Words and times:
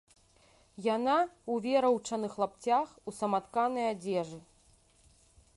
Яна 0.95 1.17
ў 1.19 1.53
вераўчаных 1.67 2.33
лапцях, 2.45 2.87
у 3.11 3.17
саматканай 3.21 3.85
адзежы. 3.95 4.39